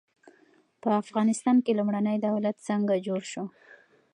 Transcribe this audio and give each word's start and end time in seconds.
په 0.81 0.89
افغانستان 1.01 1.57
کې 1.65 1.77
لومړنی 1.79 2.17
دولت 2.27 2.55
څنګه 2.67 2.95
جوړ 3.05 3.21
سو؟ 3.31 3.43